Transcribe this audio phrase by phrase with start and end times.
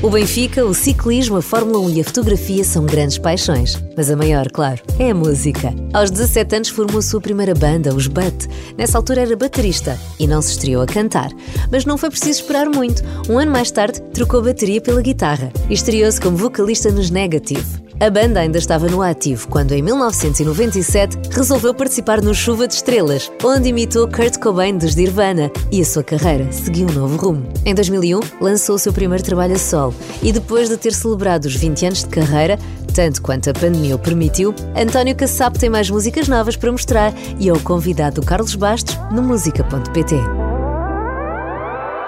[0.00, 3.82] O Benfica, o ciclismo, a Fórmula 1 e a fotografia são grandes paixões.
[3.96, 5.74] Mas a maior, claro, é a música.
[5.92, 8.46] Aos 17 anos formou a sua primeira banda, os Butt.
[8.76, 11.30] Nessa altura era baterista e não se estreou a cantar.
[11.72, 13.02] Mas não foi preciso esperar muito.
[13.28, 17.87] Um ano mais tarde, trocou a bateria pela guitarra e estreou-se como vocalista nos Negative.
[18.00, 23.30] A banda ainda estava no ativo quando, em 1997, resolveu participar no Chuva de Estrelas,
[23.42, 27.48] onde imitou Kurt Cobain dos Nirvana e a sua carreira seguiu um novo rumo.
[27.64, 29.92] Em 2001, lançou o seu primeiro trabalho a solo
[30.22, 32.56] e, depois de ter celebrado os 20 anos de carreira,
[32.94, 37.48] tanto quanto a pandemia o permitiu, António Kassab tem mais músicas novas para mostrar e
[37.48, 40.47] é o convidado do Carlos Bastos no música.pt.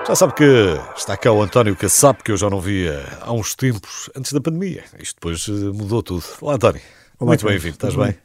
[0.06, 0.44] Já sabe que
[0.96, 4.40] está cá o António Kassap, que eu já não via há uns tempos, antes da
[4.40, 4.82] pandemia.
[4.98, 6.24] Isto depois eh, mudou tudo.
[6.40, 6.80] Olá, António.
[7.18, 7.74] Olá, Muito bem-vindo.
[7.74, 8.06] Estás bem?
[8.06, 8.18] bem?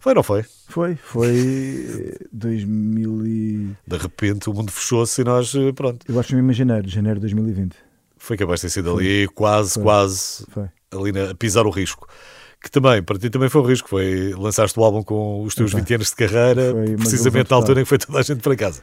[0.00, 0.44] Foi ou não foi?
[0.68, 3.70] Foi, foi eh, 2000 e...
[3.86, 6.04] De repente o mundo fechou-se e nós, eh, pronto.
[6.08, 7.76] Eu acho mesmo em janeiro, janeiro de 2020.
[8.16, 9.82] Foi capaz de ter sido ali quase, Foi.
[9.84, 10.68] quase, Foi.
[10.90, 12.08] ali na- a pisar o risco.
[12.60, 13.88] Que também, para ti também foi um risco.
[13.88, 17.80] Foi lançaste o álbum com os teus Epá, 20 anos de carreira, precisamente na altura
[17.80, 18.82] em que foi toda a gente para casa.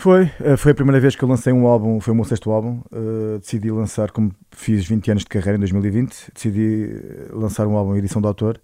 [0.00, 2.50] Foi, eh, foi a primeira vez que eu lancei um álbum, foi o meu sexto
[2.50, 2.80] álbum.
[2.90, 7.76] eh, decidi lançar, como fiz 20 anos de carreira em 2020, decidi eh, lançar um
[7.76, 8.58] álbum em edição de autor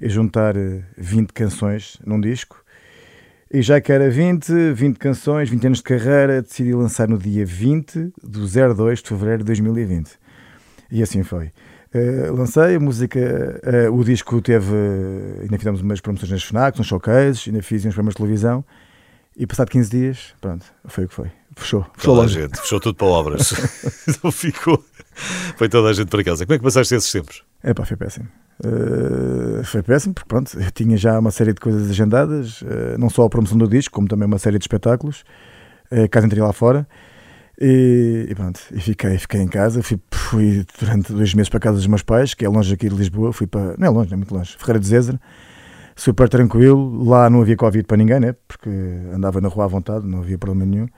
[0.00, 2.56] e juntar eh, 20 canções num disco.
[3.52, 7.46] E já que era 20, 20 canções, 20 anos de carreira, decidi lançar no dia
[7.46, 10.10] 20 do 02 de fevereiro de 2020.
[10.90, 11.52] E assim foi.
[11.94, 13.20] Eh, lancei a música,
[13.62, 14.74] eh, o disco teve,
[15.40, 18.64] ainda fizemos umas promoções nas FNAC, uns showcases, ainda fiz uns programas de televisão.
[19.40, 21.30] E passado 15 dias, pronto, foi o que foi.
[21.56, 21.86] Fechou.
[21.96, 23.54] Fechou Toda a gente, fechou tudo para obras.
[24.22, 24.84] Não ficou.
[25.56, 26.44] Foi toda a gente para casa.
[26.44, 27.42] Como é que passaste esses tempos?
[27.62, 28.28] É pá, foi péssimo.
[28.62, 33.08] Eh, foi péssimo porque pronto, eu tinha já uma série de coisas agendadas, eh, não
[33.08, 35.24] só a promoção do disco, como também uma série de espetáculos,
[35.90, 36.86] uh, casa entrei lá fora.
[37.58, 39.82] E, e pronto, e fiquei, fiquei em casa.
[39.82, 42.90] Fui, fui durante dois meses para a casa dos meus pais, que é longe aqui
[42.90, 43.32] de Lisboa.
[43.32, 45.18] Fui para, não é longe, não é muito longe, Ferreira de Zezer.
[46.00, 47.04] Super tranquilo.
[47.04, 48.34] Lá não havia Covid para ninguém, né?
[48.48, 48.70] Porque
[49.12, 50.88] andava na rua à vontade, não havia problema nenhum.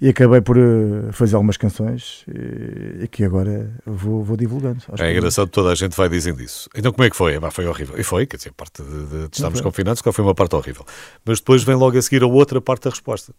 [0.00, 4.78] E acabei por eh, fazer algumas canções e, e que agora vou, vou divulgando.
[4.84, 5.10] É poucos.
[5.10, 6.70] engraçado, toda a gente vai dizendo isso.
[6.76, 7.34] Então como é que foi?
[7.42, 7.98] Ah, foi horrível.
[7.98, 10.54] E foi, quer dizer, a parte de, de, de estarmos confinados, qual foi uma parte
[10.54, 10.84] horrível.
[11.24, 13.32] Mas depois vem logo a seguir a outra parte da resposta,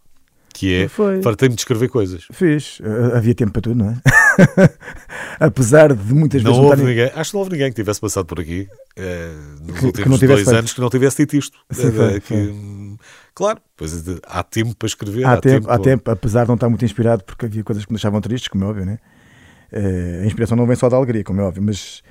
[0.58, 1.22] que é, Foi.
[1.22, 2.26] fartei-me de escrever coisas.
[2.32, 2.80] Fiz.
[2.84, 3.96] Eh, Havia tempo para tudo, não é?
[5.40, 8.02] Apesar de muitas Não vezes houve estarem- ninguém, acho que não houve ninguém que tivesse
[8.02, 9.32] passado por aqui eh,
[9.62, 10.58] nos Que- que últimos não tivesse dois feito.
[10.60, 11.58] anos que não tivesse dito isto.
[11.72, 12.98] Sim, Eh, foi, que, hum,
[13.36, 15.26] Claro, pois há tempo para escrever.
[15.28, 17.96] Há, tempo, há tempo, apesar de não estar muito inspirado, porque havia coisas que me
[17.98, 18.98] deixavam tristes, como é óbvio, né?
[19.72, 22.02] Eh, a inspiração não vem só da alegria, como é óbvio, mas,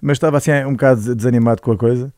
[0.00, 2.10] mas estava assim um bocado desanimado com a coisa,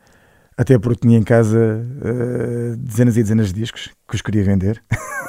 [0.57, 4.81] até porque tinha em casa eh, dezenas e dezenas de discos que os queria vender.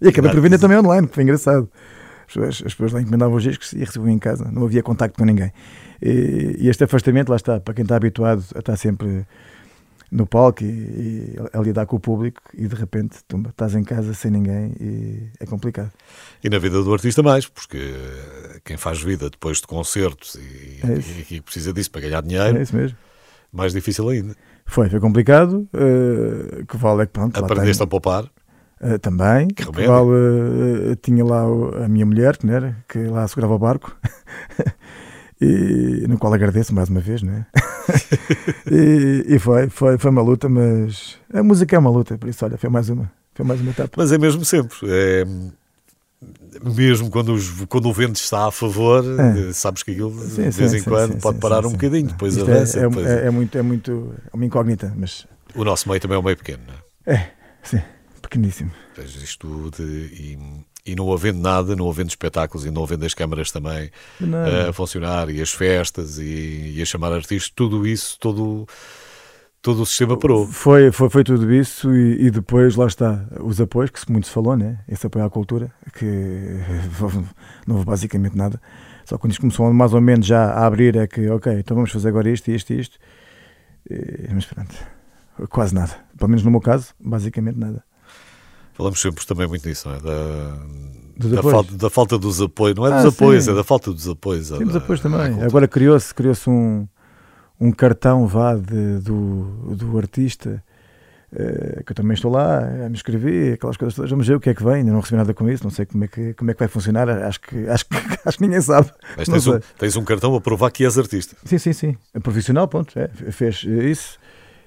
[0.00, 1.68] e acabei por vender também online, que foi engraçado.
[2.26, 5.18] As pessoas, as pessoas lá encomendavam os discos e recebiam em casa, não havia contacto
[5.18, 5.52] com ninguém.
[6.00, 9.26] E, e este afastamento, lá está, para quem está habituado a estar sempre
[10.12, 13.84] no palco e, e a lidar com o público e de repente tumba, estás em
[13.84, 15.90] casa sem ninguém e é complicado.
[16.42, 20.80] E na vida do artista mais, porque eh, quem faz vida depois de concertos e,
[20.84, 22.96] É e- precisa disso para ganhar dinheiro, É isso mesmo.
[23.52, 24.34] mais difícil ainda.
[24.66, 25.68] Foi, foi complicado.
[25.74, 27.36] eh, que vale é que pronto.
[27.38, 28.24] Aprendeste a tenho, poupar.
[28.80, 29.48] Eh, também.
[29.48, 29.88] Que Que remédio.
[29.92, 31.42] vale, eh, tinha lá
[31.84, 33.96] a minha mulher, que, era, que lá segurava o barco.
[35.40, 37.46] e, no qual agradeço mais uma vez, não é?
[38.70, 42.44] e, e foi, foi, foi uma luta, mas a música é uma luta, por isso,
[42.44, 43.10] olha, foi mais uma.
[43.34, 43.90] Foi mais uma etapa.
[43.96, 44.76] Mas é mesmo sempre.
[44.88, 45.24] É,
[46.62, 49.48] mesmo quando, os- quando o vento está a favor, É.
[49.48, 51.70] eh, sabes que aquilo Sim, de sim, vez em sim, quando sim, pode parar um
[51.72, 52.78] bocadinho, depois Isto avança.
[52.78, 56.00] é, é, depois- é, é muito, é muito é uma incógnita, mas O nosso meio
[56.00, 56.74] também é um meio pequeno, não
[57.14, 57.14] é?
[57.14, 57.30] é,
[57.62, 57.80] sim,
[58.30, 58.70] pequeníssimo.
[58.94, 60.38] Pois Isto de, e,
[60.86, 64.68] e não havendo nada, não havendo espetáculos e não havendo as câmaras também Não, eh,
[64.68, 68.66] a funcionar e as festas e, e a chamar artistas, tudo isso, todo,
[69.60, 70.46] todo o sistema parou.
[70.46, 74.28] Foi, foi, foi tudo isso e, e depois lá está os apoios, que se muito
[74.28, 74.78] se falou, né?
[74.88, 76.06] esse apoio à cultura, que
[77.66, 78.60] não houve basicamente nada.
[79.04, 81.90] Só quando isto começou mais ou menos já a abrir é que, ok, então vamos
[81.90, 82.98] fazer agora isto, isto e isto.
[83.90, 84.76] E, mas pronto,
[85.48, 85.92] quase nada.
[86.16, 87.82] Pelo menos no meu caso, basicamente nada.
[88.80, 90.00] Falamos sempre também muito nisso, não é?
[90.00, 93.50] Da, da, falta, da falta dos apoios, não é Ah, dos apoios, sim.
[93.50, 94.48] é da falta dos apoios.
[94.48, 95.26] Temos à- apoios também.
[95.26, 95.46] cultura.
[95.46, 96.88] Agora criou-se criou um,
[97.60, 100.62] um cartão vá de, do, do artista.
[101.32, 104.10] eh, que eu também estou lá a me inscrever, aquelas coisas todas.
[104.10, 104.76] Vamos ver o que é que vem.
[104.76, 106.68] Ainda não recebi nada com isso, não sei como é que, como é que vai
[106.68, 107.08] funcionar.
[107.08, 108.90] Acho que, acho que, acho que ninguém sabe.
[109.16, 111.36] Mas tens um, tens um cartão a provar que és artista.
[111.44, 111.96] Sim, sim, sim.
[112.14, 112.98] É profissional, ponto.
[112.98, 114.18] É, fez isso.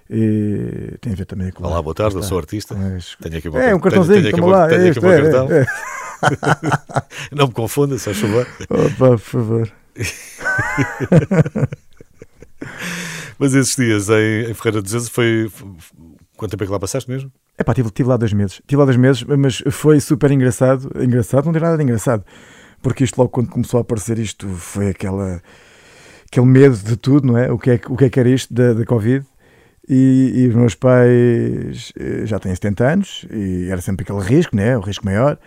[0.10, 1.64] E tem a ver também com.
[1.66, 2.76] Olá, boa tarde, eu sou artista.
[2.76, 4.02] Mas- Tenho aqui o meu É, um cartão.
[4.06, 4.66] cartãozinho, tenho, tenho aqui o lá.
[4.66, 5.48] é tenho aqui é, cartão.
[5.52, 5.62] é,
[7.32, 7.36] é.
[7.36, 8.48] Não me confunda, se faz favor.
[8.70, 9.72] Opa, por favor.
[13.40, 15.50] Mas esses dias em, em Ferreira dos Ezes foi.
[16.38, 17.32] Quanto tempo é que lá passaste mesmo?
[17.58, 18.62] É pá, tive, tive lá dois meses.
[18.68, 20.92] Tive lá dois meses, mas foi super engraçado.
[21.02, 22.24] Engraçado, não tem nada de engraçado.
[22.82, 25.42] Porque isto logo quando começou a aparecer isto foi aquela
[26.28, 27.52] aquele medo de tudo, não é?
[27.52, 29.24] O que é, o que, é que era isto da, da Covid?
[29.88, 34.78] E, os meus pais eh, já têm 70 anos e era sempre aquele risco, né?
[34.78, 35.38] o risco maior.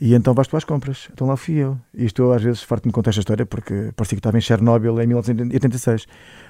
[0.00, 1.08] E então vais tu às compras.
[1.12, 1.76] Então lá fui eu.
[1.92, 5.00] E isto eu às vezes farto-me contar esta história porque parecia que estava em Chernobyl
[5.00, 6.06] em 1986.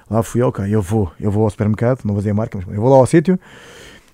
[0.09, 2.57] Lá fui eu, ok, eu vou, eu vou ao supermercado, não vou dizer a marca,
[2.57, 3.39] mas eu vou lá ao sítio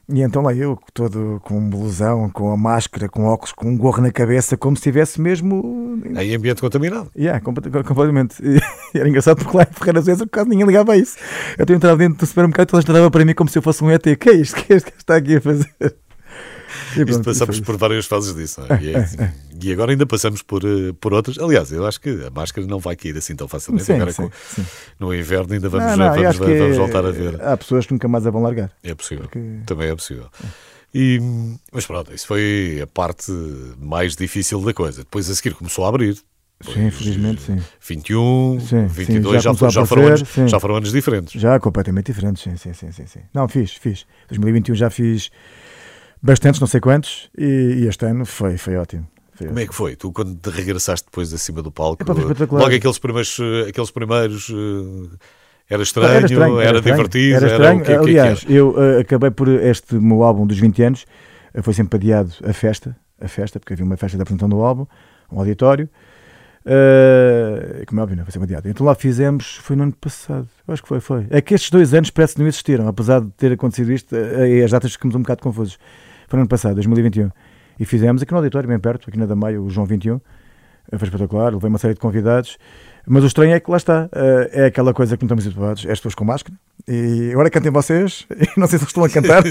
[0.07, 3.77] e então lá eu, todo com um blusão, com a máscara, com óculos, com um
[3.77, 5.99] gorro na cabeça, como se estivesse mesmo.
[6.05, 7.09] Em ambiente contaminado.
[7.17, 8.35] Yeah, completamente.
[8.93, 11.17] E era engraçado porque lá em Ferreira vezes quase ninguém ligava a isso.
[11.57, 13.83] Eu entrado dentro do supermercado e toda a gente para mim como se eu fosse
[13.83, 14.05] um ET.
[14.05, 14.57] O que é isto?
[14.57, 16.04] O que é isto que está aqui a fazer?
[16.91, 18.61] E pronto, Isto passamos por várias fases disso.
[18.69, 18.83] É?
[18.83, 21.37] E, é, e, agora ainda passamos por, eh, por outras.
[21.37, 23.85] Aliás, eu acho que a máscara não vai cair assim tão facilmente.
[23.85, 24.65] Sim, agora sim, sim.
[24.99, 27.41] no inverno ainda vamos, não, não, vamos, vamos, vamos, voltar a ver.
[27.41, 28.71] Há pessoas que nunca mais a vão largar.
[28.83, 29.23] É possível.
[29.23, 29.39] Porque...
[29.65, 30.29] Também é possível.
[30.93, 31.19] E,
[31.73, 33.31] mas pronto, isso foi a parte
[33.77, 34.99] mais difícil da coisa.
[34.99, 36.17] Depois a seguir começou a abrir.
[36.61, 37.61] Sim, infelizmente sim.
[37.81, 41.39] 21, sim, 22 sim, já, já, já, foram anos, já foram anos diferentes.
[41.39, 43.19] Já completamente diferentes, sim, sim, sim, sim.
[43.33, 44.05] Não, fiz, fiz.
[44.29, 45.31] 2021 já fiz
[46.21, 49.07] bastantes, não sei quantos, e, e este ano foi, foi ótimo.
[49.37, 49.95] Como é que foi?
[49.95, 52.03] Tu, quando te regressaste depois acima do palco,
[52.51, 55.09] logo aqueles primeiros, aqueles primeiros uh,
[55.69, 57.79] era estranho, era, estranho, era, era estranho, divertido, era estranho.
[57.79, 61.05] Era, que, Aliás, que eu uh, acabei por este meu álbum dos 20 anos,
[61.53, 64.61] uh, foi sempre adiado a festa, a festa, porque havia uma festa da apresentação do
[64.61, 64.85] álbum,
[65.31, 65.89] um auditório.
[66.65, 68.69] Uh, como é óbvio, não, foi sempre adiado.
[68.69, 71.27] Então lá fizemos, foi no ano passado, acho que foi, foi.
[71.29, 74.63] É que estes dois anos parece que não existiram, apesar de ter acontecido isto, uh,
[74.63, 75.77] as datas ficamos um bocado confusos.
[76.27, 77.29] Foi no ano passado, 2021.
[77.79, 80.19] E fizemos aqui no auditório, bem perto, aqui na Damaio, o João 21.
[80.97, 82.57] Foi espetacular, levei uma série de convidados.
[83.07, 85.85] Mas o estranho é que lá está, uh, é aquela coisa que não estamos habituados,
[85.85, 86.57] é as pessoas com máscara.
[86.87, 89.43] E agora cantem vocês, e não sei se estão a cantar,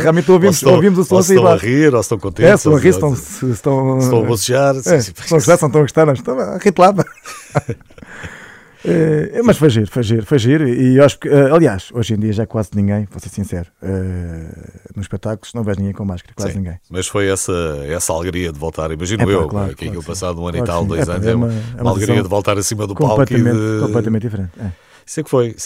[0.00, 1.34] realmente ouvimos, estão, ouvimos o som assim.
[1.34, 2.50] Estão a rir, ou estão contentes.
[2.50, 4.74] É, estão a rir, estão, estão, estão a bocejar.
[4.74, 6.72] É, estão a gostar, estão a gostar, não, estão a rir
[8.84, 10.68] É, mas foi giro, foi giro, foi giro.
[10.68, 14.96] E acho que, uh, aliás, hoje em dia já quase ninguém, vou ser sincero, uh,
[14.96, 16.78] nos espetáculos não vês ninguém com máscara, quase Sim, ninguém.
[16.90, 17.52] Mas foi essa,
[17.88, 20.64] essa alegria de voltar, imagino é, eu, claro, que claro, aquilo passado um ano e
[20.64, 23.16] tal, dois é, anos, é uma, é uma alegria de voltar acima do palco.
[23.16, 23.80] Completamente, de...
[23.80, 24.50] completamente diferente.
[24.60, 24.70] É.
[25.06, 25.56] Isso é que foi.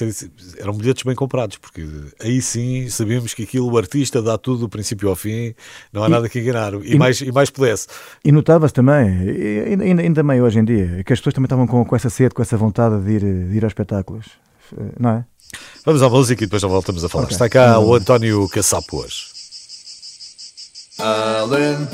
[0.59, 1.87] Eram bilhetes bem comprados, porque
[2.21, 5.55] aí sim sabíamos que aquilo, o artista dá tudo do princípio ao fim,
[5.93, 6.75] não há e, nada que enganar.
[6.75, 7.89] E, e, mais, e mais pudesse.
[8.25, 9.09] E notava-se também,
[9.67, 12.35] ainda, ainda também hoje em dia, que as pessoas também estavam com, com essa sede,
[12.35, 14.27] com essa vontade de ir, de ir aos espetáculos.
[14.99, 15.25] Não é?
[15.85, 17.25] Vamos à música e depois já voltamos a falar.
[17.25, 17.35] Okay.
[17.35, 19.37] Está cá o António Caçapo hoje.
[20.99, 21.93] Alentejo,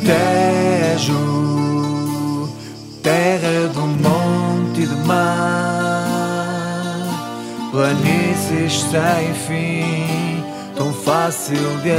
[3.02, 5.61] terra do monte e do mar
[7.72, 10.44] planícies sem fim,
[10.76, 11.92] tão fácil de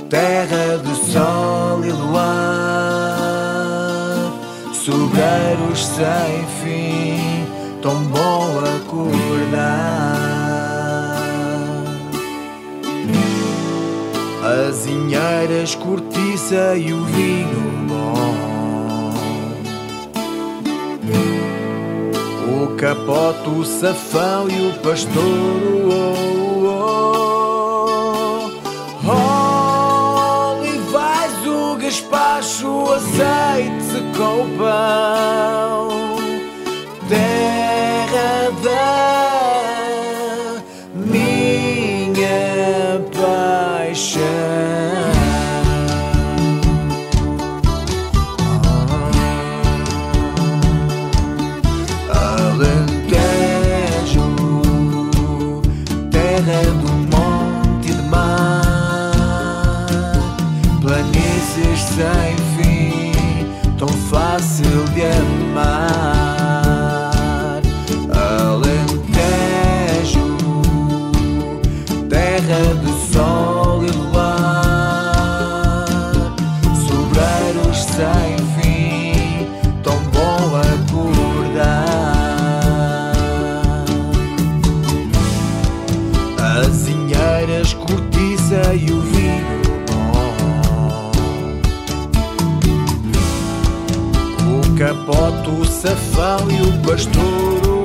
[0.10, 3.13] terra de sol e luar,
[4.74, 7.45] sobreiros sem fim,
[7.83, 10.31] tão bom acordar.
[14.68, 18.50] Azinheiras, cortiça e o vinho bom
[22.81, 25.14] capote, o safão e o pastor.
[25.85, 26.16] Oh,
[27.85, 28.50] oh,
[29.06, 30.57] oh.
[30.57, 36.00] Olivais, o gaspacho, o azeite com o pão.
[64.92, 65.52] Fácil de
[94.81, 97.81] capote, o safão e o pastor.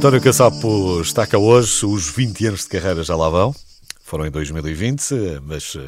[0.00, 3.54] António Caçapo está cá hoje, os 20 anos de carreira já lá vão,
[4.02, 5.80] foram em 2020, mas uh,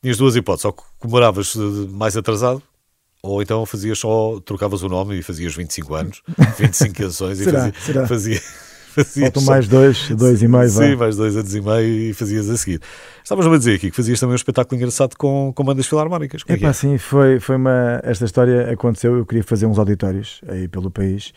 [0.00, 1.54] tinhas duas hipóteses, ou comemoravas
[1.90, 2.62] mais atrasado,
[3.22, 6.22] ou então fazias só, trocavas o nome e fazias 25 anos,
[6.58, 8.06] 25 canções e será, fazia, será?
[8.06, 8.40] fazia
[8.92, 10.68] fazias Faltam mais dois, dois e meio.
[10.70, 10.96] Sim, vai.
[10.96, 12.80] mais dois anos e meio e fazias a seguir.
[13.22, 16.42] Estavas-me a dizer aqui que fazias também um espetáculo engraçado com, com bandas filarmónicas.
[16.42, 16.72] Como é Epá, é?
[16.72, 18.00] sim, foi, foi uma.
[18.02, 19.16] Esta história aconteceu.
[19.16, 21.34] Eu queria fazer uns auditórios aí pelo país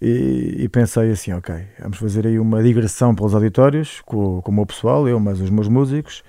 [0.00, 4.54] e, e pensei assim: ok, vamos fazer aí uma digressão pelos auditórios com, com o
[4.54, 6.22] meu pessoal, eu, mais os meus músicos.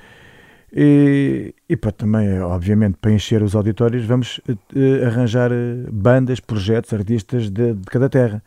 [0.72, 6.94] E, e para também, obviamente, para encher os auditórios, vamos eh, arranjar eh, bandas, projetos,
[6.94, 8.44] artistas de, de cada terra.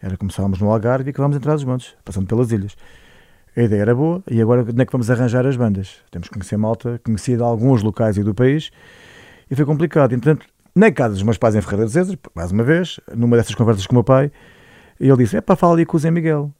[0.00, 2.74] Era começávamos no Algarve e que vamos entrar dos montes, passando pelas ilhas.
[3.54, 5.96] A ideia era boa e agora onde é que vamos arranjar as bandas?
[6.10, 8.70] Temos que conhecer malta, conhecia de alguns locais e do país
[9.50, 10.14] e foi complicado.
[10.14, 13.54] Entretanto, na casa dos meus pais em Ferreira de César, mais uma vez, numa dessas
[13.54, 14.30] conversas com o meu pai,
[14.98, 16.52] ele disse: É para falar ali com o Zé Miguel,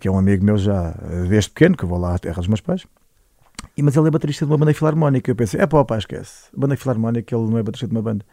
[0.00, 0.92] que é um amigo meu já
[1.28, 2.86] desde pequeno, que eu vou lá à terra dos meus pais.
[3.76, 5.30] E, mas ele é baterista de uma banda filarmónica.
[5.30, 6.48] Eu pensei: É pá, pá, esquece.
[6.56, 8.24] Banda filarmónica, ele não é baterista de uma banda.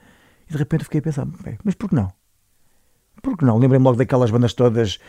[0.47, 2.11] E de repente fiquei a pensar: "Bem, Mas por que não?
[3.21, 3.57] Por que não?
[3.57, 4.99] Lembrei-me logo daquelas bandas todas,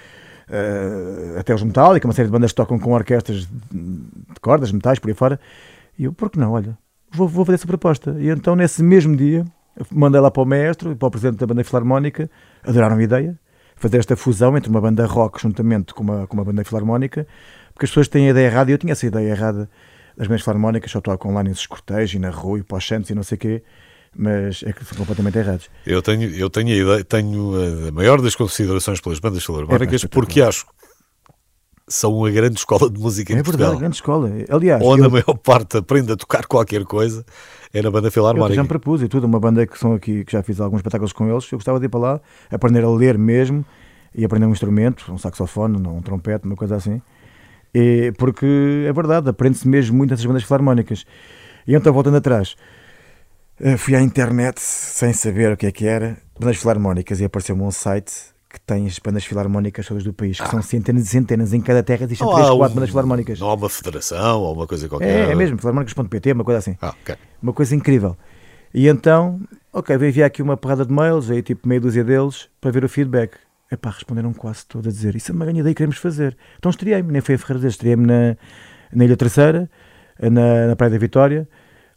[0.49, 4.99] eh, até os Metallica, uma série de bandas que tocam com orquestras de cordas, metais,
[4.99, 5.41] por aí fora.
[5.99, 6.53] E eu, por que não?
[6.53, 6.77] Olha,
[7.11, 8.17] vou, vou fazer essa proposta.
[8.19, 9.45] E então, nesse mesmo dia,
[9.91, 12.31] mandei lá para o maestro e para o presidente da banda filarmónica,
[12.63, 13.39] adoraram a ideia,
[13.83, 17.27] fazer esta fusão entre uma banda rock juntamente com uma, com uma banda filarmónica,
[17.75, 19.69] porque as pessoas têm a ideia errada, e eu tinha essa ideia errada
[20.17, 23.23] das bandas filarmónicas, só tocam lá nesses cortejos e na rua e pós e não
[23.23, 23.63] sei o quê,
[24.17, 25.69] mas é que são completamente errados.
[25.85, 30.09] Eu tenho, eu tenho a ideia, tenho a maior das considerações pelas bandas filarmónicas É,
[30.09, 30.73] pá, porque acho que
[31.89, 33.71] são uma grande escola de música em é Portugal.
[33.71, 34.31] verdade, grande escola.
[34.49, 37.25] Aliás, Onde eu, a maior parte aprende a tocar qualquer coisa
[37.73, 38.63] é na banda eu já filarmónica.
[38.63, 41.29] me propus e tudo, uma banda que são aqui, que já fiz alguns espetáculos com
[41.29, 43.65] eles, eu gostava de ir para lá, aprender a ler mesmo
[44.15, 47.01] e aprender um instrumento, um saxofone, um trompete, uma coisa assim.
[47.75, 51.07] E, porque é verdade, aprende-se mesmo muito nessas bandas filarmónicas.
[51.67, 52.57] E então, voltando atrás,
[53.59, 57.63] eh, fui à internet sem saber o que é que era, bandas filarmónicas, e apareceu-me
[57.63, 61.53] um site que tem as bandas filarmónicas todas do país, que são centenas e centenas,
[61.55, 63.41] em cada terra existem Não 3, há 4 um- bandas filarmónicas.
[63.41, 65.29] Não há uma federação ou uma coisa qualquer.
[65.29, 67.15] É, é mesmo, filarmónicas.pt, uma coisa assim Ah, ok.
[67.43, 68.17] uma coisa incrível.
[68.75, 69.41] E então,
[69.73, 72.85] ok, veio enviar aqui uma porrada de mails, aí tipo meia dúzia deles, para ver
[72.85, 73.33] o feedback.
[73.71, 76.37] Epá, responderam quase todos a dizer, isso é uma grande ideia que queremos fazer.
[76.59, 78.37] Então estreiei-me, nem foi a Ferreira estreiei-me na,
[78.93, 79.71] na Ilha Terceira,
[80.21, 81.49] na, na Praia da Vitória,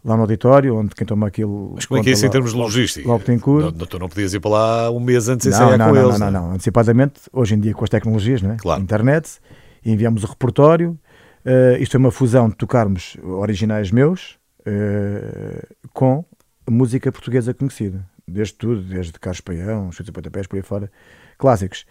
[0.05, 1.71] lá no auditório, onde quem toma aquilo...
[1.75, 3.07] Mas como é que é isso em termos de logística?
[3.07, 3.65] Logo tem cura.
[3.65, 5.87] Não, não, tu não podias ir para lá um mês antes de Não, ensaiar não,
[5.87, 6.19] com não, eles.
[6.19, 8.57] não, não, não, antecipadamente, hoje em dia com as tecnologias, não é?
[8.57, 8.81] Claro.
[8.81, 9.39] internet,
[9.83, 10.97] enviamos o repertório,
[11.43, 16.23] eh, isto é uma fusão de tocarmos originais meus eh, com
[16.69, 20.91] música portuguesa conhecida, desde tudo, desde Carlos Paião, Chutes e Pontapés, por aí fora,
[21.37, 21.85] clássicos.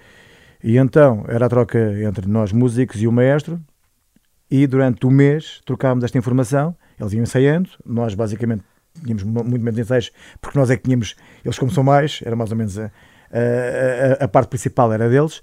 [0.62, 3.60] E então era a troca entre nós músicos e o maestro,
[4.62, 8.62] e durante o mês trocávamos esta informação, eles iam ensaiando, nós basicamente
[9.02, 12.36] tínhamos mu- muito menos ensaios, porque nós é que tínhamos, eles como são mais, era
[12.36, 12.88] mais ou menos a, a,
[14.22, 15.42] a- a parte principal era deles,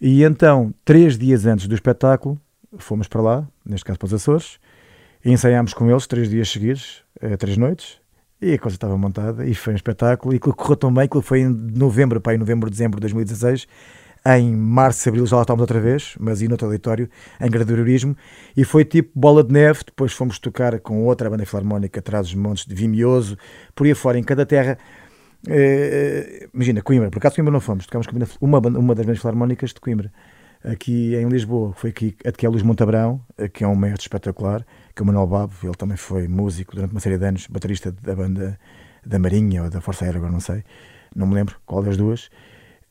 [0.00, 2.38] e então, três dias antes do espetáculo,
[2.78, 4.58] fomos para lá, neste caso para os Açores,
[5.24, 7.98] e ensaiámos com eles três dias seguidos, eh, três noites,
[8.40, 11.22] e a coisa estava montada, e foi um espetáculo, e aquilo correu tão bem, aquilo
[11.22, 13.66] foi em novembro, para em novembro, dezembro de 2016,
[14.34, 17.08] em março, abril já lá estávamos outra vez, mas e no outro auditório,
[17.40, 18.16] em gradualismo,
[18.56, 22.34] e foi tipo bola de neve, depois fomos tocar com outra banda filarmónica atrás dos
[22.34, 23.36] montes de Vimioso,
[23.74, 24.78] por aí fora, em cada terra,
[25.48, 28.06] eh, imagina, Coimbra, por acaso Coimbra não fomos, tocámos
[28.40, 30.12] uma, uma das bandas filarmónicas de Coimbra,
[30.64, 34.66] aqui em Lisboa, foi aqui, aqui é Luís Montabrão, eh, que é um mestre espetacular,
[34.94, 37.92] que é o Manuel Babo, ele também foi músico durante uma série de anos, baterista
[37.92, 38.58] da banda
[39.04, 40.64] da Marinha ou da Força Aérea, agora não sei,
[41.14, 42.28] não me lembro qual das duas.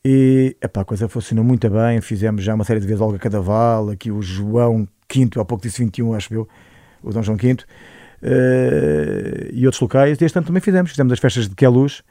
[0.08, 2.00] E epá, a coisa funcionou muito bem.
[2.00, 4.86] Fizemos já uma série de vezes Olga Cadaval, aqui o João
[5.36, 6.48] há pouco disse 21, acho eu,
[7.02, 7.56] o Dom João V, uh,
[9.52, 10.20] e outros locais.
[10.20, 12.04] E este ano também fizemos, fizemos as festas de Queluz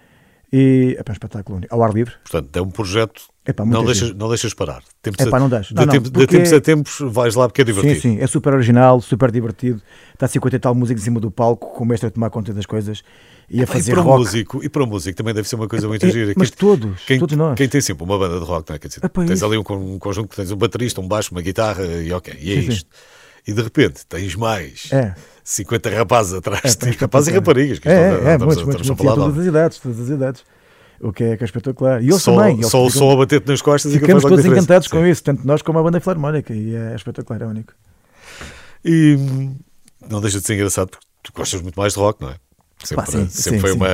[0.52, 2.16] e é um espetáculo ao ar livre.
[2.30, 3.22] Portanto, é um projeto.
[3.48, 4.84] Epá, não, deixas, não deixas parar.
[5.02, 5.70] Tempos Epá, não deixas.
[5.70, 7.96] De, não, tempo, de tempos a tempos vais lá porque é divertido.
[7.96, 9.82] Sim, sim, é super original, super divertido.
[10.14, 12.54] Está 50 e tal música em cima do palco, com o mestre a tomar conta
[12.54, 13.04] das coisas
[13.50, 14.20] e a fazer e para rock.
[14.20, 16.34] músico E para o músico também deve ser uma coisa muito é, gira.
[16.36, 17.56] Mas quem, todos, quem, todos nós.
[17.56, 18.80] Quem tem sempre uma banda de rock, não é?
[18.80, 21.86] Quer dizer, tens ali um, um, conjunto que tens um baterista, um baixo, uma guitarra
[21.86, 22.90] e ok, e é sim, isto.
[22.92, 23.16] Sim.
[23.48, 24.90] E de repente tens mais.
[24.92, 25.14] É.
[25.44, 27.78] 50 rapazes atrás é, de ti, rapazes e raparigas.
[27.78, 30.44] Que é, é, é, muitos, muitos, muitos, todas as idades, todas as idades.
[31.00, 32.02] O que é, que é espetacular.
[32.02, 32.64] E eles só, também.
[32.64, 35.62] Só o som a bater-te nas costas e ficamos todos encantados com isso, tanto nós
[35.62, 36.54] como a banda filarmónica.
[36.54, 37.74] E é espetacular, é único.
[38.84, 39.18] E
[40.10, 42.36] não deixa de ser engraçado porque tu gostas muito mais de rock, não é?
[42.86, 43.78] Sempre, sim, sempre sim, foi sim.
[43.78, 43.88] uma.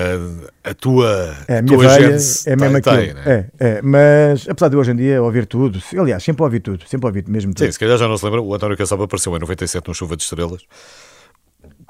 [0.64, 1.36] A tua.
[1.48, 2.96] É, a minha tua veia é mesmo aquilo.
[2.98, 3.24] Tem, né?
[3.26, 7.08] é, é, mas apesar de hoje em dia ouvir tudo, aliás, sempre ouvi tudo, sempre
[7.08, 7.66] ouvi mesmo tudo.
[7.66, 10.16] Sim, se calhar já não se lembra, o António Caçaba apareceu em 97 no Chuva
[10.18, 10.62] de Estrelas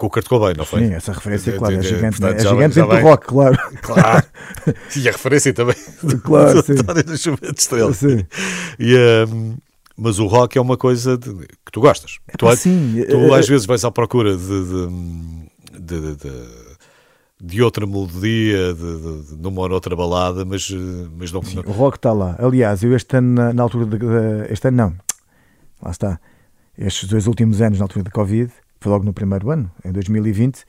[0.01, 0.79] com o Kurt Cobain, não foi?
[0.79, 2.19] Sim, essa referência, claro, é gigante.
[2.19, 3.58] Portanto, é gigante dentro do rock, claro.
[3.82, 4.26] Claro.
[4.95, 5.76] E a referência também
[6.23, 7.97] claro, do António Chuva de Estrelas.
[7.97, 8.26] Sim.
[8.80, 8.95] E,
[9.28, 9.58] um,
[9.95, 12.17] mas o rock é uma coisa de, que tu gostas.
[12.28, 14.65] É, tu, sim, tu às vezes vais à procura de,
[15.80, 16.28] de, de
[17.43, 20.69] de outra melodia, de, de, de, numa ou outra balada, mas,
[21.17, 21.41] mas não.
[21.41, 22.36] Sim, o rock está lá.
[22.38, 23.97] Aliás, eu este ano, na, na altura de,
[24.54, 24.93] Este ano não.
[25.82, 26.19] Lá está.
[26.77, 30.65] Estes dois últimos anos, na altura da Covid, foi logo no primeiro ano, em 2020,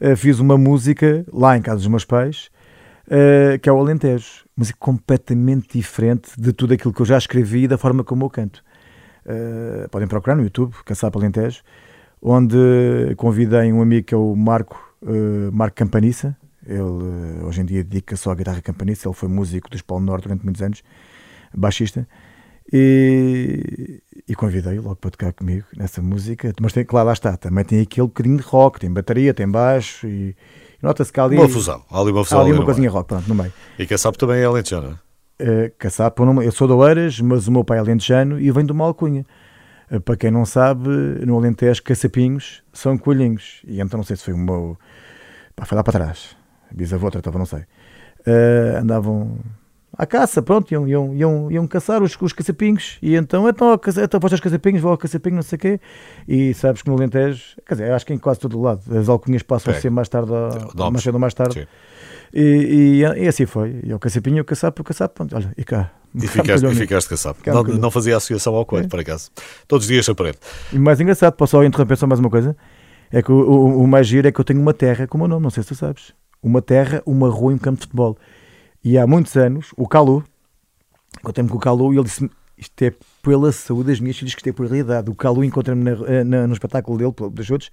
[0.00, 2.48] eh, fiz uma música lá em casa dos meus pais,
[3.08, 4.44] eh, que é o Alentejo.
[4.56, 8.30] Música completamente diferente de tudo aquilo que eu já escrevi e da forma como eu
[8.30, 8.62] canto.
[9.26, 11.62] Eh, podem procurar no YouTube, Caçapa Alentejo,
[12.22, 12.56] onde
[13.16, 16.36] convidei um amigo que é o Marco uh, Marco Campaniça.
[16.66, 19.08] Ele uh, hoje em dia dedica só à guitarra Campaniça.
[19.08, 20.82] Ele foi músico dos Paulo Norte durante muitos anos,
[21.54, 22.08] baixista.
[22.72, 26.52] E, e convidei-o logo para tocar comigo nessa música.
[26.60, 30.06] Mas tem, claro, lá está, também tem aquele bocadinho de rock, tem bateria, tem baixo
[30.06, 30.34] e,
[30.82, 31.36] nota-se que há ali.
[31.36, 32.40] Uma fusão, há ali uma fusão.
[32.40, 33.52] Há ali uma coisinha rock, pronto, no meio.
[33.78, 34.98] E Caçapo também é alentejano,
[35.40, 38.72] uh, Caçapo, eu sou de Oeiras, mas o meu pai é alentejano e vem de
[38.72, 39.26] uma alcunha.
[39.90, 40.88] Uh, para quem não sabe,
[41.24, 43.62] no Alentejo, caçapinhos são coelhinhos.
[43.66, 44.78] E então não sei se foi o meu
[45.56, 46.36] Pá, foi lá para trás.
[46.72, 47.60] Bisavô tratava, não sei.
[48.26, 49.38] Uh, andavam
[49.96, 52.98] à caça, pronto, iam, iam, iam, iam caçar os, os caçapinhos.
[53.00, 55.80] E então, então, então os caçapinhos, vou ao caçapinho, não sei o quê.
[56.26, 59.08] E sabes que no Alentejo, quer dizer, acho que em quase todo o lado, as
[59.08, 61.68] alcunhas passam a ser mais tarde, a, mais cedo ou mais tarde.
[62.32, 63.80] E, e, e, assim foi.
[63.84, 65.92] E o caçapinho, o caçapo, o caçapo, pronto, olha, e cá.
[66.14, 67.40] E ficaste, e ficaste caçapo.
[67.46, 68.88] Não, não fazia associação ao coelho, é.
[68.88, 69.30] por acaso.
[69.66, 70.38] Todos os dias aprende.
[70.72, 72.56] E mais engraçado, posso só interromper só mais uma coisa?
[73.10, 75.20] É que o, o, o mais giro é que eu tenho uma terra com o
[75.20, 76.14] meu nome, não sei se tu sabes.
[76.42, 78.16] Uma terra, uma rua e um campo de futebol.
[78.84, 80.22] E há muitos anos, o Calu,
[81.32, 84.40] tenho com o Calu e ele disse isto é pela saúde das minhas filhas que
[84.40, 85.10] isto é por realidade.
[85.10, 85.90] O Calu encontra-me
[86.24, 87.70] no espetáculo dele, dos outros,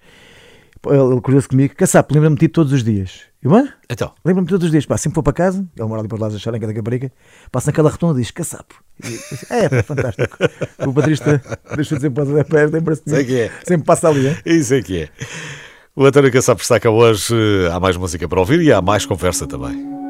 [0.88, 3.31] ele, ele cruzou-se comigo, Caçapo, lembra-me de ti todos os dias.
[3.46, 3.74] Hã?
[3.90, 4.14] Então.
[4.24, 6.38] Lembra-me todos os dias, pá, sempre vou para casa, ele mora ali por lá da
[6.38, 7.12] Charenca da Caparica,
[7.52, 8.76] passa naquela rotunda e diz, Caçapo.
[9.50, 10.38] é, pá, fantástico.
[10.86, 11.42] o baterista
[11.76, 13.52] deixou de sempre passar perto, lembra-se de que é.
[13.66, 14.42] Sempre passa ali, é?
[14.46, 15.10] Isso é que é.
[15.96, 17.36] O António Caçapo está cá hoje,
[17.72, 20.01] há mais música para ouvir e há mais conversa também.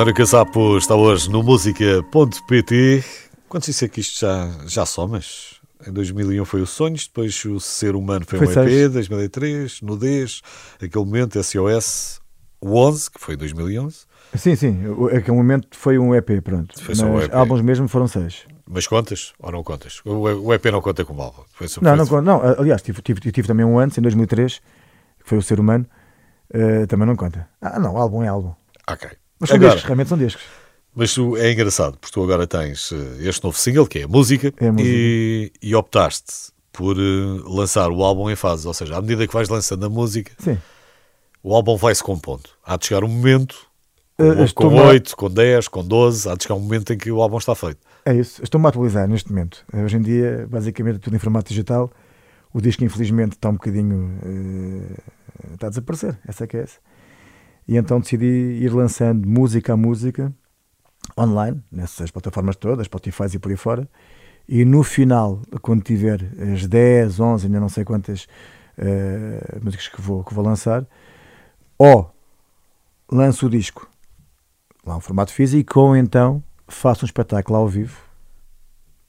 [0.00, 3.04] António Casapo está hoje no música.pt.
[3.50, 5.60] Quantos isso é que isto já, já somas?
[5.86, 8.92] Em 2001 foi o Sonhos, depois o Ser Humano foi, Foi um EP, seis.
[8.92, 10.40] 2003, Nudez,
[10.82, 12.18] aquele momento, SOS,
[12.62, 13.98] o 11, que foi em 2011.
[14.36, 14.78] Sim, sim.
[15.14, 16.82] Aquele momento foi um EP, pronto.
[16.82, 17.34] Foi só um EP.
[17.34, 18.46] álbuns mesmo foram seis.
[18.66, 20.00] Mas contas ou não contas?
[20.06, 21.42] O, EP não conta como álbum.
[21.52, 22.40] Foi Não, não, conta- não.
[22.58, 24.62] Aliás, tive, tive, tive também um antes, em 2003,
[25.22, 25.84] que foi o Ser Humano.
[26.54, 27.46] eh, também não conta.
[27.60, 28.54] Ah, não, álbum é álbum.
[28.88, 29.10] Ok.
[29.40, 30.42] Mas são Agora, discos, realmente são discos.
[30.94, 34.08] Mas tu- é engraçado, porque tu agora tens eh, este novo single, que é a
[34.08, 34.88] música, É a música.
[34.90, 37.00] E, e optaste por eh,
[37.46, 38.66] lançar o álbum em fases.
[38.66, 40.58] Ou seja, à medida que vais lançando a música, Sim.
[41.42, 42.44] o álbum vai-se compondo.
[42.64, 43.56] Há de chegar um momento,
[44.18, 46.92] Eh, com, estou com mal- 8, com 10, com 12, há de chegar um momento
[46.92, 47.78] em que o álbum está feito.
[48.04, 48.42] É isso.
[48.42, 49.64] Estou-me a atualizar neste momento.
[49.72, 51.90] Hoje em dia, basicamente, tudo em formato digital.
[52.52, 54.18] O disco, infelizmente, está um bocadinho.
[54.24, 55.00] eh,
[55.54, 56.18] está a desaparecer.
[56.26, 56.78] Essa é que é essa.
[57.66, 58.26] E então decidi
[58.60, 60.32] ir lançando música a música
[61.18, 63.88] online, nessas plataformas todas, Spotify e por aí fora.
[64.48, 66.20] E no final, quando tiver
[66.52, 68.26] as 10, 11, ainda não sei quantas
[68.76, 70.84] eh, músicas que vou, que vou lançar,
[71.78, 72.12] ou
[73.10, 73.88] lanço o disco
[74.84, 78.00] lá em formato físico, ou então faço um espetáculo ao vivo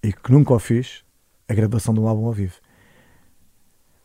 [0.04, 1.04] e que nunca o fiz,
[1.48, 2.56] a gravação de um álbum ao vivo.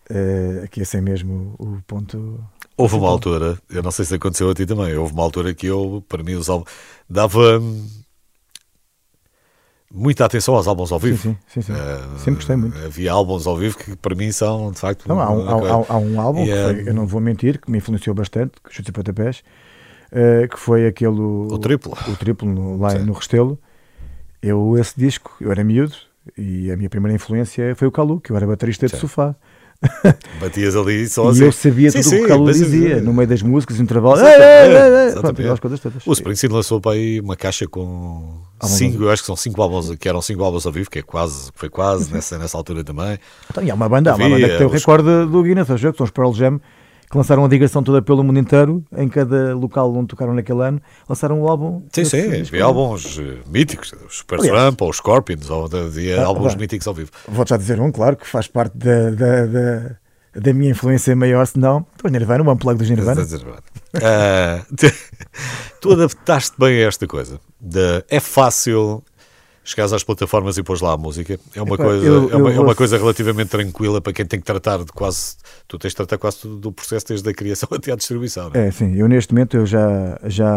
[0.08, 2.38] Eh, que esse é mesmo o ponto.
[2.76, 5.66] Houve uma altura, eu não sei se aconteceu a ti também, houve uma altura que
[5.66, 6.70] eu, para mim, os álbuns,
[7.08, 7.86] dava hum,
[9.92, 11.22] muita atenção aos álbuns ao vivo.
[11.22, 11.72] sim, sim, sim.
[11.72, 12.76] Eh, Sempre gostei muito.
[12.84, 15.94] Havia álbuns ao vivo que para mim são, de facto, Não, há, um, há, há-
[15.94, 18.72] há um álbum, que foi- eh, eu não vou mentir, que me influenciou bastante, que
[18.74, 19.42] Chutes e Pontapés,
[20.12, 21.18] eh, que foi aquele.
[21.20, 21.92] O triplo.
[21.92, 22.98] O triplo no, lá Sim.
[22.98, 23.58] no Restelo.
[24.42, 25.94] Eu, esse disco, eu era miúdo
[26.36, 28.98] e a minha primeira influência foi o Calu, que eu era baterista de Sim.
[29.00, 29.34] sofá.
[30.40, 31.46] Batias ali E sozinho.
[31.46, 33.76] eu sabia Sim, tudo o sim, que o Calu mas- dizia, no meio das músicas,
[33.78, 34.16] no intervalo.
[34.16, 35.60] Exatamente.
[35.60, 36.06] Pronto, todas.
[36.06, 39.94] O Springsteen lançou para aí uma caixa com cinco, eu acho que são cinco álbuns,
[39.96, 43.18] que eram cinco álbuns ao vivo, que é quase, foi quase nessa, nessa altura também.
[43.50, 45.70] Então, e há uma banda, há uma Havia banda que tem o recorde do Guinness,
[45.70, 46.60] acho que são os Pearl Jam,
[47.10, 50.80] que lançaram a digressão toda pelo mundo inteiro, em cada local onde tocaram naquele ano,
[51.08, 51.82] lançaram um álbum.
[51.92, 54.54] Sim, sim, havia álbuns eh, míticos, os Super Aliás.
[54.56, 57.10] Tramp ou os Scorpions, ou havia Ah, álbuns míticos ao vivo.
[57.28, 59.96] Vou já dizer um, claro, que faz parte da, da, da,
[60.34, 63.24] da minha influência maior, se não, estou Nirvana, um unplug dos Nirvana.
[64.02, 64.62] Ah,
[65.80, 67.40] tu adaptaste bem a esta coisa.
[67.60, 69.02] De- é fácil
[69.66, 71.38] chegares às plataformas e pôs lá a música.
[71.54, 74.38] É uma, coisa, eu- é uma, eu é uma coisa relativamente tranquila para quem tem
[74.38, 75.36] que tratar de quase.
[75.66, 78.50] Tu tens de tratar quase tudo do processo desde a criação até à distribuição.
[78.54, 78.68] é?
[78.68, 80.48] É, sim, eu neste momento, eu já, já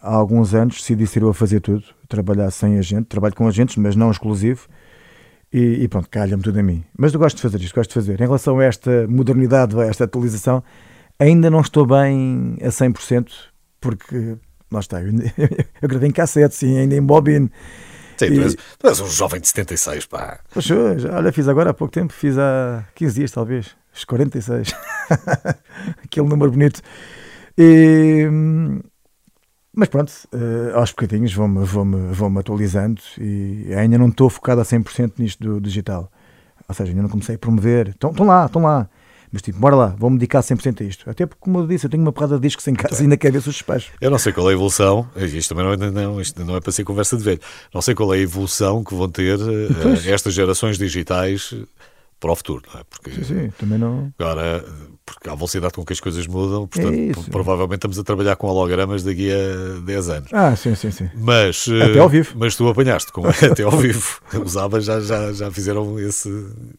[0.00, 3.76] há alguns anos decidi ser eu a fazer tudo, trabalhar sem agente, trabalho com agentes,
[3.76, 4.68] mas não exclusivo,
[5.52, 6.84] e, e pronto, calha-me tudo a mim.
[6.96, 8.14] Mas eu gosto de fazer isto, gosto de fazer.
[8.20, 10.62] Em relação a esta modernidade, a esta atualização,
[11.18, 13.26] ainda não estou bem a 100%,
[13.80, 14.36] porque,
[14.70, 15.24] lá está, eu, ainda-
[15.82, 17.50] eu gravei em cassete, sim, ainda em bobine.
[18.16, 20.40] Sim, tu, és, tu és um jovem de 76, pá.
[20.56, 20.76] Já,
[21.16, 24.74] olha, fiz agora há pouco tempo, fiz há 15 dias talvez, os 46.
[26.04, 26.80] Aquele número bonito.
[27.58, 28.28] E,
[29.74, 34.28] mas pronto, eh, aos bocadinhos vou-me vou -me, vou -me atualizando e ainda não estou
[34.28, 36.10] focado a 100% nisto do digital.
[36.68, 37.88] Ou seja, ainda não comecei a promover.
[37.88, 38.88] Estão lá, estão lá.
[39.32, 41.08] Mas tipo, bora lá, vou-me dedicar 100% a isto.
[41.08, 43.16] Até porque, como eu disse, eu tenho uma porrada de discos em casa e ainda
[43.16, 43.86] quero ver se os despejo.
[44.00, 46.60] Eu não sei qual é a evolução, isto também não, é- não, isto não é
[46.60, 47.40] para ser conversa de velho,
[47.72, 49.38] não sei qual é a evolução que vão ter
[49.82, 50.06] Pois.
[50.06, 51.54] estas gerações digitais
[52.22, 52.84] para o futuro, não é?
[52.88, 54.12] Porque Sim, sim, também não.
[54.18, 54.64] agora,
[55.04, 57.20] porque à velocidade com que as coisas mudam, portanto, isso.
[57.22, 60.30] pro- provavelmente estamos a trabalhar com hologramas daqui a 10 anos.
[60.32, 61.10] Ah, sim, sim, sim.
[61.16, 62.34] Mas, eh, Até ao vivo.
[62.38, 64.20] Mas tu apanhaste com até ao vivo.
[64.44, 66.28] Os ABBA já, já, já fizeram esse,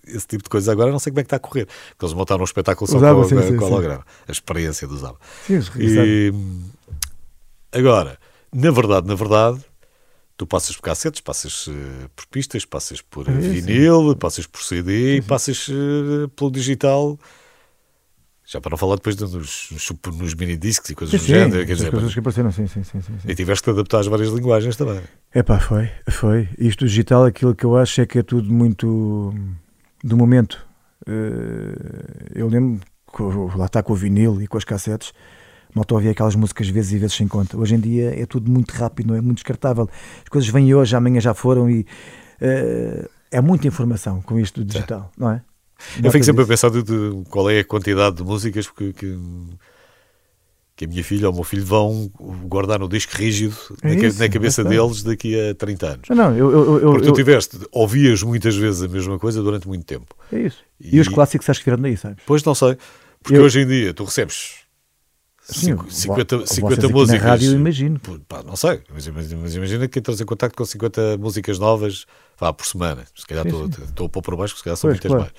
[0.08, 0.72] esse tipo de coisa.
[0.72, 1.68] Agora não sei como é que está a correr.
[1.90, 4.06] Porque eles montaram um espetáculo só Os com, sim, com, sim, com holograma.
[4.28, 5.20] A experiência dos ABBA.
[5.46, 6.34] Sim, E
[7.72, 8.18] agora,
[8.54, 9.60] na verdade, na verdade,
[10.44, 15.18] tu passas por cassetes, passas eh, por pistas, passas por É vinil, passas por CD
[15.18, 17.18] e passas eh, pelo digital.
[18.46, 21.24] Já para não falar depois de- nos, nos, nos mini discos e coisas Sim, do
[21.24, 21.66] sim, género.
[21.66, 23.32] Quer as dizer, coisas que apareceram, sim, sim, sim, sim, sim.
[23.32, 25.02] e tiveste que adaptar às várias linguagens também.
[25.34, 26.50] Epá, foi, foi.
[26.58, 29.34] Isto digital, aquilo que eu acho é que é tudo muito
[30.04, 30.62] do momento.
[32.36, 32.82] Eu lembro,
[33.56, 35.14] lá está com o vinil e com as cassetes,
[35.76, 37.58] malta ouvia aquelas músicas vezes e vezes sem conta.
[37.58, 39.90] Hoje em dia é tudo muito rápido, não é muito descartável.
[40.24, 41.86] As coisas vêm hoje, amanhã já foram e
[42.42, 45.42] eh, é muita informação com isto do digital, não é?
[45.98, 46.68] Eu Nota fico sempre a disso.
[46.68, 49.18] pensar de, de qual é a quantidade de músicas que, que,
[50.76, 52.10] que a minha filha ou o meu filho vão
[52.48, 54.70] guardar no disco rígido É na, isso, na cabeça está.
[54.74, 56.10] deles daqui a 30 anos.
[56.10, 59.68] Não, eu, eu, eu, Porque eu- tu tiveste, ouvias muitas vezes a mesma coisa durante
[59.68, 60.16] muito tempo.
[60.32, 60.60] é isso.
[60.80, 62.18] E, os E- clássicos acho que vieram daí, sabes?
[62.26, 62.78] Pois não sei,
[63.22, 64.63] porque Eu- hoje em dia tu recebes
[65.46, 67.22] Sim, 50, vo- 50 vocês aqui músicas.
[67.24, 68.00] Na rádio, eu imagino.
[68.28, 72.06] Pá, não sei, mas, mas- mas imagina que entras em contato com 50 músicas novas
[72.40, 73.04] vá, por semana.
[73.16, 75.24] Se calhar estou a pôr por baixo, se calhar são Pois, muitas claro.
[75.24, 75.34] mais.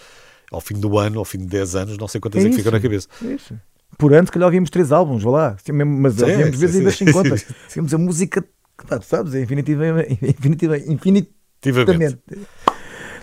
[0.52, 2.50] Ao fim do ano, ao fim de 10 anos, não sei quantas É é, que
[2.50, 2.58] isso.
[2.58, 3.08] ficam na cabeça.
[3.24, 3.58] É Isso.
[3.96, 5.56] Por ano, se calhar ouvimos três álbuns, vá lá.
[5.72, 7.04] Mas Sim, ouvimos vezes ainda sim.
[7.04, 7.36] sem conta.
[7.72, 8.44] Temos a música,
[8.88, 9.84] pá, sabes, é infinitiva,
[10.20, 11.30] infinitiva, Ativamente.
[11.64, 12.18] infinitamente.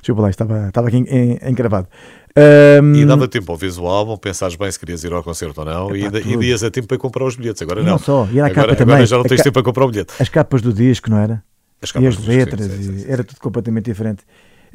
[0.01, 1.87] Desculpa lá, estava, estava aqui em- encravado.
[2.35, 5.59] Ahm, E dava tempo ao ouvires o álbum, pensares bem se querias ir ao concerto
[5.61, 6.39] ou não, e, Epá, e tudo.
[6.39, 7.61] dias a tempo para comprar os bilhetes.
[7.61, 7.97] Agora Não não.
[7.99, 9.05] só, e era a agora, capa agora também.
[9.05, 10.13] já não A tens ca- tempo para comprar o bilhete.
[10.19, 11.43] As capas do disco, não era?
[11.81, 14.23] As e as disco, sim, letras, sim, sim, e era tudo completamente diferente.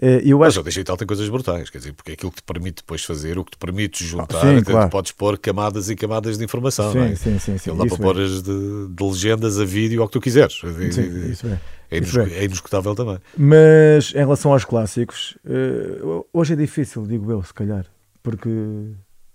[0.01, 2.39] Eh, Eu Mas acho o digital tem coisas brutais, quer dizer, porque é aquilo que
[2.39, 4.91] te permite depois fazer, o que te permite juntar, sim, até claro.
[4.91, 6.93] podes pôr camadas e camadas de informação.
[6.93, 7.15] Sim, não é?
[7.15, 10.13] sim, sim, sim, Ele dá para pôr as de, de legendas a vídeo ao que
[10.13, 10.55] tu quiseres.
[10.55, 11.61] Sim, isso é.
[11.91, 12.39] É, é.
[12.41, 13.19] é indiscutável também.
[13.37, 16.01] Mas em relação aos clássicos, eh,
[16.33, 17.87] hoje é difícil, digo eu, se calhar,
[18.23, 18.49] porque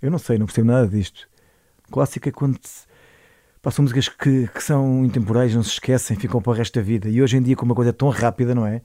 [0.02, 1.28] eu não sei, não percebo nada disto.
[1.90, 2.60] Clássico é quando
[3.70, 7.10] são músicas que, que são intemporais, não se esquecem, ficam para o resto da vida.
[7.10, 8.82] E hoje em dia, com uma coisa tão rápida, não é?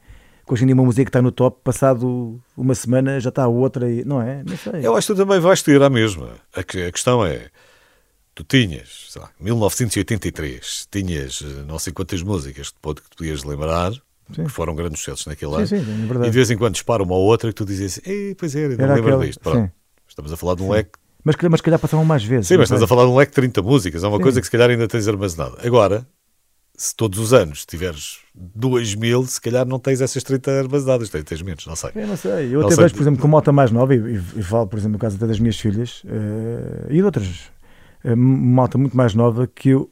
[0.46, 3.44] Que hoje em dia uma música que está no top, passado uma semana já está
[3.44, 4.44] a outra, e, não é?
[4.44, 4.86] Não sei.
[4.86, 6.30] Eu acho que tu também vais ter a mesma.
[6.54, 7.48] A, que- a questão é,
[8.34, 13.92] tu tinhas, sei lá, 1983, tinhas eh, não sei quantas músicas que te podias lembrar,
[14.34, 14.44] Sim.
[14.44, 16.24] que foram grandes sucessos naquele Sim, ano, sim, é e verdade.
[16.24, 18.68] de vez em quando dispara uma ou outra que tu dizias assim, Ei, pois é,
[18.68, 19.40] não Era lembro disto.
[19.40, 19.72] Pronto.
[20.08, 20.90] Estamos a falar de um leque
[21.24, 22.46] Mas, se calhar passavam mais vezes.
[22.46, 24.04] Sim, mas estás a falar de um leque de 30 músicas.
[24.04, 25.58] É uma coisa que se calhar ainda tens armazenado.
[25.60, 26.06] Agora,
[26.76, 31.08] se todos os anos tiveres 2 mil, se calhar não tens essas 30 armazenadas.
[31.08, 31.90] Tens, tens menos, não sei.
[31.94, 32.46] Eu não sei.
[32.54, 32.84] Eu Não até sei.
[32.84, 35.16] vejo, por exemplo, com malta mais nova, e, e, e falo, por exemplo, no caso
[35.16, 37.50] até das minhas filhas eh, e de outras,
[38.04, 39.90] eh, malta muito mais nova, que eu,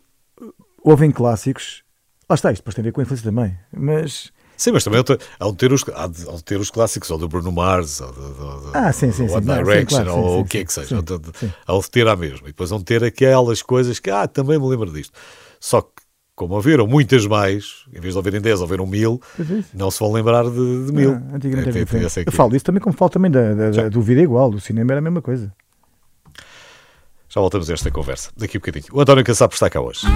[0.82, 1.82] ouvem clássicos.
[2.28, 3.56] Lá está, isto depois tem a ver com a infância também.
[3.74, 4.30] Mas.
[4.56, 5.16] Sim, mas também de
[5.56, 9.22] ter os, de ter os clássicos, ou do Bruno Mars, ou do, Ah, sim, sim.
[9.28, 10.96] One sim, Direction, claro, ou o que é que seja.
[10.96, 12.46] sim, de ter a mesma.
[12.48, 15.12] E depois vão ter aquelas coisas que, ah, também me lembro disto.
[15.58, 15.93] Só que,
[16.36, 20.12] como ouviram muitas mais, em vez de ouvirem 10, ouviram mil, é não se vão
[20.12, 21.12] lembrar de, de mil.
[21.12, 23.72] Ah, antigamente É, tem- tem essa Eu falo disso também como falo também da, da-
[23.72, 23.88] Já.
[23.88, 25.52] do vídeo é igual, do cinema era a mesma coisa.
[27.28, 28.86] Já voltamos a esta conversa daqui a bocadinho.
[28.92, 30.06] O António Casapo está cá hoje.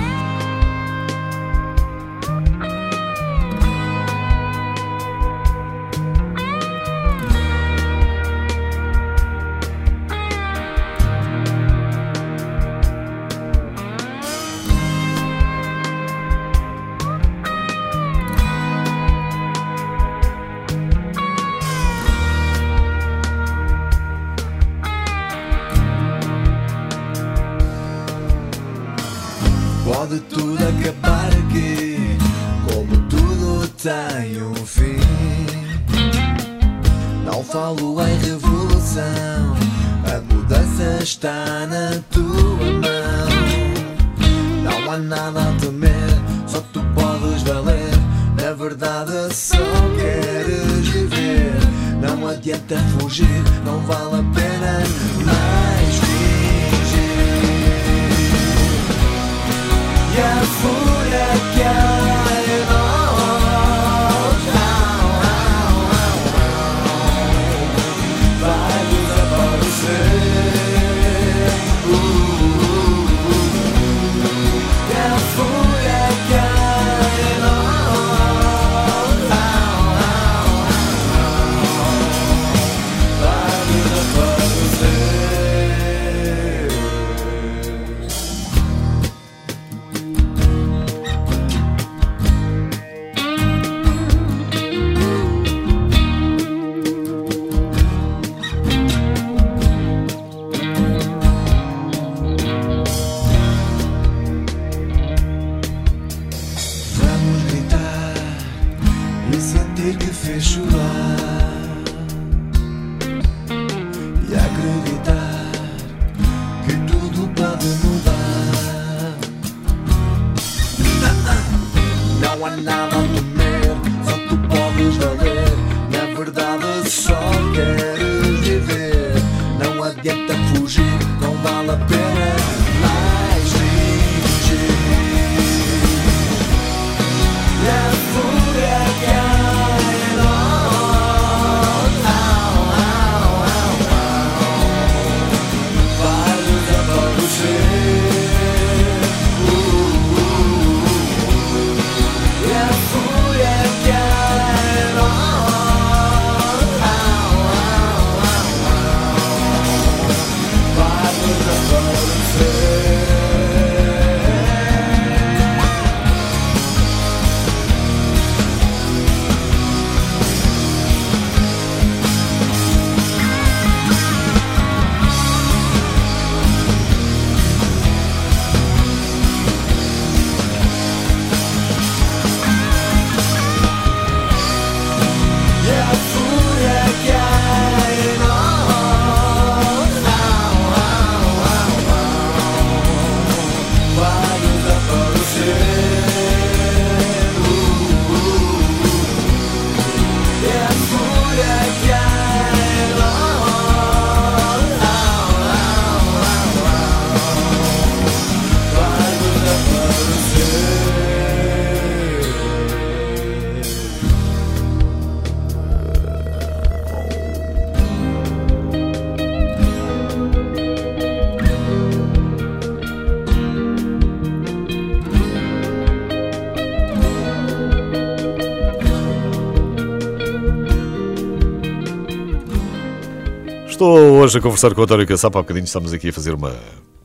[233.78, 235.38] Estou hoje a conversar com o António Caçapa.
[235.38, 236.52] Há bocadinho estamos aqui a fazer uma,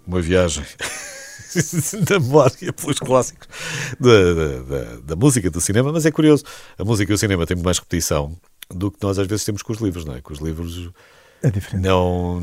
[0.07, 0.63] uma viagem
[2.09, 3.47] da memória pelos clássicos
[3.99, 5.91] da, da, da, da música, do cinema.
[5.93, 6.43] Mas é curioso,
[6.77, 8.35] a música e o cinema têm mais repetição
[8.73, 10.21] do que nós às vezes temos com os livros, não é?
[10.21, 10.89] Com os livros
[11.43, 11.83] É diferente.
[11.83, 12.39] não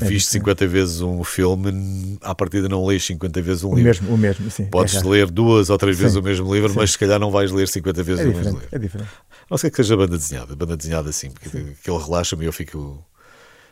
[0.00, 0.56] É viste diferente.
[0.62, 3.84] 50 vezes um filme, à partida não lês 50 vezes um O livro.
[3.88, 4.66] mesmo, o mesmo, sim.
[4.66, 6.20] Podes é ler duas ou três vezes Sim.
[6.20, 6.76] o mesmo livro, Sim.
[6.76, 8.68] mas se calhar não vais ler 50 vezes É o mesmo livro.
[8.70, 9.10] é diferente.
[9.10, 12.52] A Não sei que seja banda desenhada, banda desenhada assim, porque aquele relaxa-me e eu
[12.52, 13.04] fico.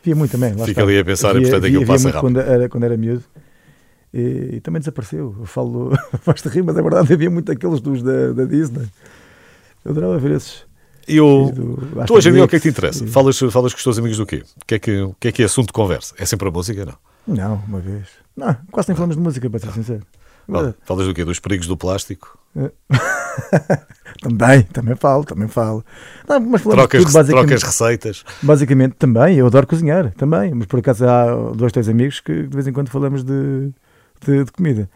[0.03, 0.49] Via muito também.
[0.51, 0.83] lá Fica está.
[0.83, 2.21] ali a pensar e, Via- portanto, aquilo via passa muito rápido.
[2.33, 3.23] Quando era, quando era miúdo.
[4.13, 5.35] E, e também desapareceu.
[5.39, 5.91] Eu falo,
[6.21, 8.85] faz-te rir, mas é verdade, havia muito aqueles dos da, da Disney.
[9.83, 10.65] Eu adorava ver esses.
[11.07, 11.49] E o.
[11.49, 13.03] E do Tu hoje em dia o que é que te interessa?
[13.03, 14.43] e- Falas, falas com os teus amigos do quê?
[14.61, 16.13] O que, é que, o que é que é assunto de conversa?
[16.17, 16.85] É sempre a música?
[16.85, 17.35] Não.
[17.35, 18.07] Não, uma vez.
[18.35, 20.01] Não, quase nem falamos de música, para ser sincero.
[20.47, 21.23] Fala- Falas do quê?
[21.25, 22.37] Dos perigos do plástico?
[24.21, 25.83] Também, também falo, também falo.
[26.29, 28.23] Não, mas falamos de Trocas, tudo, trocas receitas?
[28.43, 29.37] basicamente também.
[29.37, 32.71] Eu adoro cozinhar também, mas por acaso há dois, três amigos que de vez em
[32.71, 33.71] quando falamos de,
[34.23, 34.89] de, de comida.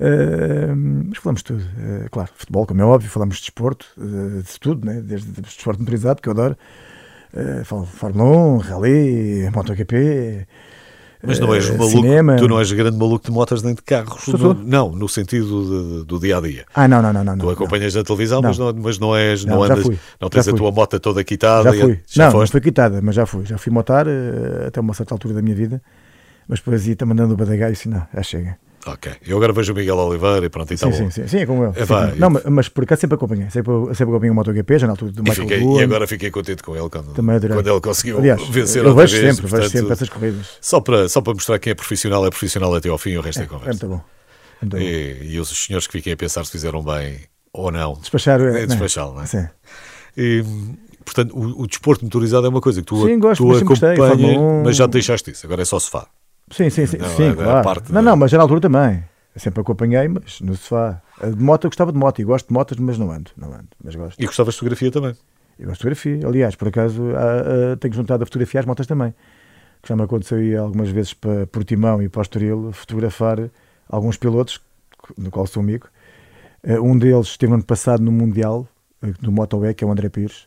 [0.00, 0.74] Uh,
[1.08, 1.62] mas falamos de tudo.
[1.62, 5.00] Uh, claro, futebol, como é óbvio, falamos de desporto, uh, de tudo, né?
[5.00, 6.56] desde o desporto motorizado, que eu adoro.
[7.64, 10.46] Falo de Fórmula 1, Rally, MotoGP.
[11.26, 12.36] Mas não és uh, maluco, cinema.
[12.36, 14.26] tu não és grande maluco de motas nem de carros.
[14.28, 16.64] No- não, no sentido de- do dia a dia.
[16.74, 17.24] Ah, não, não, não.
[17.24, 18.48] não Tu não, acompanhas na televisão, Não.
[18.50, 19.86] mas, não, mas não és, não, Não, andas,
[20.20, 21.72] não tens a tua moto toda quitada.
[21.74, 22.00] Já fui.
[22.06, 22.52] Já não, não foste?
[22.52, 23.44] foi quitada, mas já fui.
[23.44, 25.80] Já fui motar uh, até uma certa altura da minha vida.
[26.46, 28.56] Mas depois ia-te mandando o badagai e disse: não, já chega.
[28.86, 29.12] Ok.
[29.26, 31.46] Eu agora vejo o Miguel Oliveira e pronto, e está Sim, sim, sim, sim, é
[31.46, 31.72] como eu.
[31.74, 32.14] É, vai.
[32.16, 33.48] não, mas, mas por acaso sempre acompanhei.
[33.50, 35.80] Sempre, sempre acompanhei o MotoGP, já na altura do E, Michael fiquei- Buon.
[35.80, 39.20] e agora fiquei contente com ele quando, quando ele conseguiu Aliás, vencer eu outra vejo
[39.22, 39.34] vez.
[39.36, 40.46] sempre, vejo portanto, sempre essas corridas.
[40.60, 43.40] só, para, só para mostrar quem é profissional, é profissional até ao fim, o resto
[43.40, 43.86] é, É conversa.
[43.86, 44.04] muito bom.
[44.62, 44.82] É muito bom.
[44.82, 47.20] E, e os senhores que fiquem a pensar se fizeram bem
[47.52, 47.94] ou não.
[47.94, 49.26] Despachar É é, despachá-lo, não é?
[49.26, 49.46] Sim,
[50.16, 50.44] E,
[51.04, 54.38] portanto, o, o desporto motorizado é uma coisa que tu, Sim, gosto, tu gostei, acompanhas,
[54.38, 54.62] 1.
[54.64, 56.06] mas já te deixaste isso, agora é só sofá.
[56.50, 57.82] Sim, sim, sim, Não, sim, é claro.
[57.88, 59.04] não, da- não, mas já na altura também.
[59.34, 61.02] Eu sempre acompanhei, mas no sofá.
[61.20, 63.68] De moto eu gostava de moto e gosto de motas, mas não ando, não ando,
[63.82, 64.20] mas gosto.
[64.22, 65.16] E gostavas de fotografia também.
[65.58, 66.26] Eu gosto de fotografia.
[66.28, 69.12] Aliás, por acaso, há, há, tenho juntado a fotografia às motas também.
[69.82, 73.50] Que já me aconteceu ir algumas vezes para Portimão e para Estoril fotografar
[73.88, 74.60] alguns pilotos,
[75.18, 75.88] no qual sou amigo.
[76.62, 78.66] Eh, Um deles esteve no ano passado no Mundial,
[79.02, 80.46] eh, do Moto E, que é o André Pires,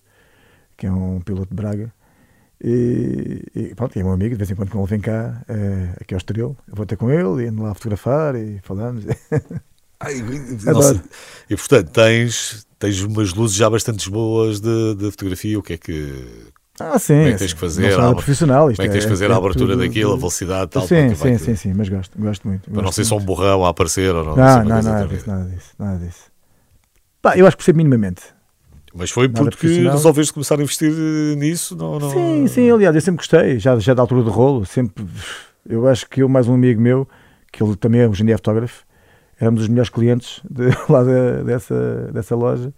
[0.77, 1.91] que é um piloto de Braga.
[2.63, 5.89] E, e pronto, é meu amigo, de vez em quando quando ele vem cá, eh,
[6.01, 9.05] aqui ao Estoril, eu vou ter com ele e ando lá a fotografar e falamos.
[9.99, 10.21] Ai,
[10.65, 11.03] nossa.
[11.49, 15.57] E portanto, tens, tens umas luzes já bastante boas de, de fotografia.
[15.57, 17.15] O que é que, ah, sim.
[17.15, 17.89] como é que tens que fazer?
[17.89, 18.63] Não sou A- profissional.
[18.65, 20.87] como é que tens que fazer a abertura daquilo, a velocidade tal?
[20.87, 22.69] Sim, sim, sim, sim, mas gosto, gosto muito.
[22.69, 24.35] Para não ser só um borrão a aparecer ou não.
[24.35, 26.31] Não, uma não, coisa nada disso, nada disso, nada disso.
[27.21, 28.36] Pá, eu acho que percebo minimamente.
[28.97, 29.93] Mas foi Nada porque profissional.
[29.93, 31.75] resolveste começar a investir eh, nisso?
[31.75, 32.09] Não, não...
[32.11, 35.05] Sim, sim, aliás, eu sempre gostei, já, já da altura do rolo, sempre.
[35.69, 37.07] Eu acho que eu, mais um amigo meu,
[37.51, 38.83] que ele também é hoje em dia fotógrafo,
[39.39, 42.73] éramos os melhores clientes de, lá da- dessa, dessa loja.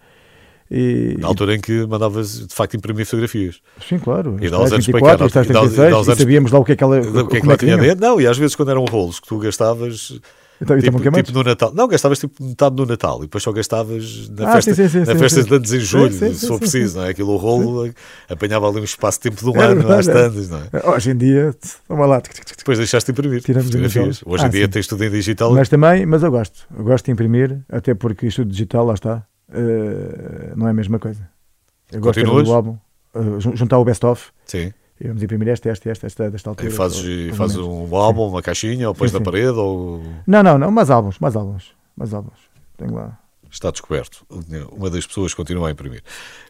[0.72, 3.60] E, Na altura em que mandavas de facto imprimir fotografias.
[3.88, 4.38] sim, claro.
[4.40, 6.08] E dá uns tais anos para 24, cá, os tais e dá- e dá 36,
[6.08, 7.00] e sabíamos lá o que é que ela.
[7.00, 8.06] O que é que como lá tinha dentro?
[8.06, 10.20] Não, e às vezes quando eram rolos que tu gastavas
[10.62, 11.26] Então, e tipo, queimados?
[11.28, 11.74] tipo no Natal.
[11.74, 15.00] Não, gastavas tipo metade no Natal e depois só gastavas na Ah, festa, sim, sim,
[15.00, 17.10] na sim, festa de anos em julho, se for preciso, não é?
[17.12, 17.94] Aquilo o rolo
[18.28, 20.14] apanhava ali um espaço de tempo de um É ano, às verdade, é.
[20.30, 20.90] tantas, não é?
[20.90, 21.56] Hoje em dia,
[21.88, 22.22] vamos lá.
[22.58, 24.22] Depois deixaste de imprimir Tiramos fotografias.
[24.26, 24.72] Hoje em Ah, dia sim.
[24.72, 25.54] tens tudo em digital.
[25.54, 26.68] Mas também, mas eu gosto.
[26.78, 31.00] Eu gosto de imprimir, até porque isto digital, lá está, eh, não é a mesma
[31.00, 31.22] coisa.
[31.92, 32.48] Eu gosto Continuas?
[32.48, 32.78] do álbum,
[33.40, 34.72] jun- juntar o best-of, Sim.
[35.02, 36.72] E vamos imprimir esta, esta, esta, esta, desta E altura.
[36.72, 37.72] fazes, pelo fazes menos.
[37.92, 39.26] um álbum, uma caixinha, ou pões Sim, na sim.
[39.26, 42.40] parede, ou Não, não, não, mais álbuns, mais álbuns, mais álbuns.
[42.78, 43.18] Tenho lá.
[43.52, 44.26] está descoberto.
[44.72, 46.02] Uma das pessoas continua a imprimir.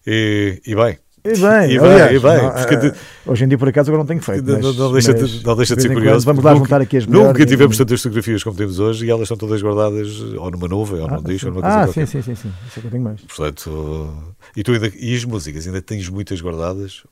[0.06, 0.98] E, e bem.
[1.22, 2.94] E bem, e bem, aliás, e bem, não, porque eh,
[3.26, 4.42] hoje em dia por acaso agora não tenho feito.
[4.46, 6.26] Não, mas, não, não deixa mas de, não deixa de ser curioso.
[6.26, 7.28] Vamos lá Nunca- juntar aqui as melhores.
[7.28, 10.68] Nunca e- tivemos tantas fotografias como temos hoje e elas estão todas guardadas ou numa
[10.70, 11.60] nuvem, ou Ah, num disco, ou sim.
[11.60, 12.08] numa coisa Ah, qualquer.
[12.08, 12.54] sim, sim, sim, sim.
[12.68, 13.20] Isso é que eu tenho mais.
[13.20, 14.14] Portanto,
[14.56, 17.04] e, tu ainda, e as músicas, ainda tens muitas guardadas?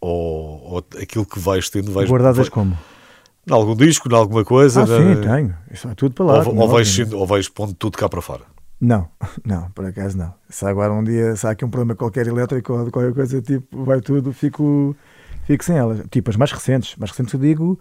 [0.00, 2.08] Ou, ou aquilo que vais tendo, vais.
[2.08, 2.78] Guardadas vai, como?
[3.46, 4.82] em algum disco, em alguma coisa?
[4.82, 5.54] Ah, na- sim, tenho.
[5.70, 6.32] Isso é tudo para lá.
[6.40, 6.84] ou, ou, é vais, óbvio.
[6.86, 8.44] sendo- ou vais pondo tudo cá para fora?
[8.80, 9.08] Não,
[9.44, 10.32] não, por acaso não.
[10.48, 13.84] Se agora um dia se há aqui um problema qualquer elétrico ou qualquer coisa, tipo,
[13.84, 14.96] vai tudo, fico,
[15.44, 16.00] fico sem elas.
[16.10, 17.78] Tipo, as mais recentes, mais recentes eu digo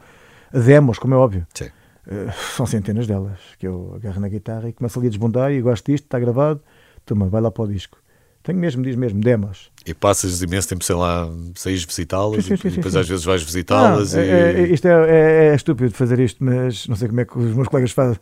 [0.52, 1.46] demos, como é óbvio.
[1.54, 1.70] Sim.
[2.08, 5.62] Eh, são centenas delas que eu agarro na guitarra e começo ali a desbundar e
[5.62, 6.60] gosto disto, está gravado,
[7.06, 7.98] toma, vai lá para o disco.
[8.42, 9.70] Tenho mesmo, diz mesmo, demos.
[9.90, 14.14] E passas imenso tempo, sei lá, saís visitá-las e depois sim, às vezes vais visitá-las
[14.14, 14.26] Não, e.
[14.28, 17.38] é- é- isto é, é- é estúpido fazer isto, mas não sei como é que
[17.38, 18.20] os meus colegas fazem.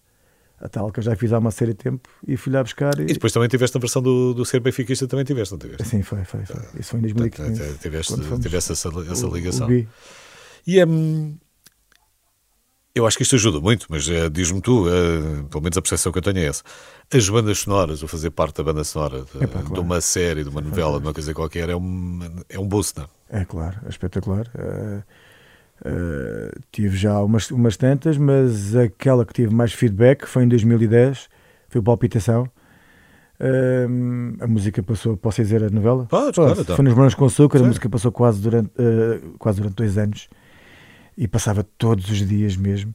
[0.60, 2.98] a tal que eu já fiz há uma série de tempo e fui lá buscar.
[3.00, 5.86] E, e depois também tiveste a versão do, do Ser Benfiquista, também tiveste, não tiveste?
[5.86, 6.46] Sim, foi, foi.
[6.46, 6.80] foi.
[6.80, 7.78] Isso foi em 2015.
[7.78, 9.68] Tiveste, tiveste essa, essa ligação.
[9.68, 9.88] O, o
[10.68, 11.38] e um,
[12.98, 16.12] eu acho que isto ajuda muito, mas uh, diz-me tu, uh, pelo menos a percepção
[16.12, 16.64] que eu tenho é essa.
[17.14, 19.74] As bandas sonoras, ou fazer parte da banda sonora de, claro.
[19.74, 22.20] de uma série, de uma novela, é de uma coisa qualquer, é um,
[22.50, 23.46] é um boost, não é?
[23.46, 24.48] claro, é espetacular.
[24.56, 25.04] Uh,
[26.72, 31.30] tive já umas, umas tantas, mas aquela que tive mais feedback foi em 2010,
[31.70, 32.50] foi Palpitação.
[34.42, 36.06] a música passou, posso dizer a novela?
[36.06, 36.76] Pode, claro, então.
[36.76, 37.66] Foi nos Morangos com Açúcar, Sim.
[37.66, 38.72] a música passou quase durante,
[39.38, 40.28] quase durante dois anos
[41.18, 42.94] e passava todos os dias mesmo.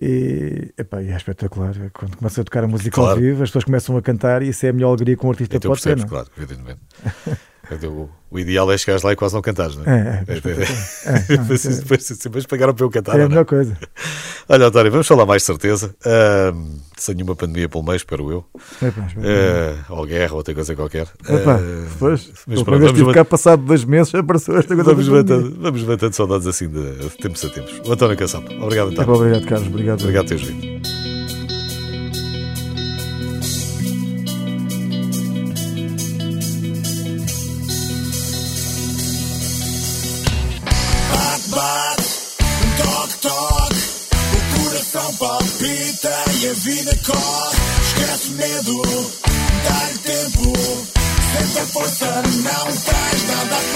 [0.00, 1.74] E, epá, e é espetacular.
[1.92, 3.12] Quando começa a tocar a música claro.
[3.12, 5.30] ao vivo, as pessoas começam a cantar e isso é a melhor alegria que um
[5.30, 6.10] artista então pode percebes, ter.
[6.10, 6.80] Claro, evidentemente.
[7.86, 10.24] o, o, ideal é chegares lá e quase não cantares, não é?
[10.28, 13.18] É, é, é, é depois, depois, depois pagaram para eu cantar.
[13.18, 13.76] É a melhor coisa.
[14.48, 15.94] Olha, António, vamos falar mais certeza.
[16.00, 18.38] Uh, sem nenhuma pandemia pelo meio, espero eu.
[18.38, 21.08] uh, ou guerra, ou outra coisa qualquer.
[21.28, 24.90] Epá, uh, pois, mas pronto, tive cá passado dois meses, apareceu esta coisa.
[24.90, 27.80] Vamos batendo, vamos batendo saudades assim de, de tempos a tempos.
[27.84, 29.14] O António Caçampo, obrigado, António.
[29.14, 29.68] obrigado, Carlos.
[29.68, 30.00] Obrigado.
[30.00, 30.95] Obrigado por teres
[47.06, 48.82] corre, esquece o medo,
[49.64, 50.52] dá-lhe tempo,
[51.32, 53.75] sente a força, não tens nada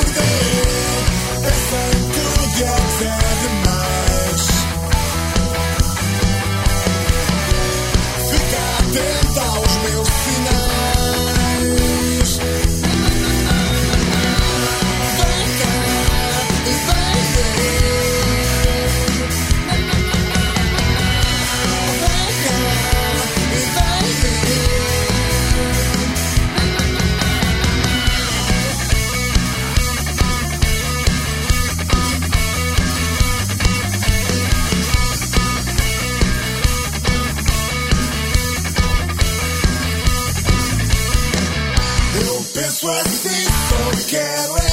[42.91, 44.70] But we don't care.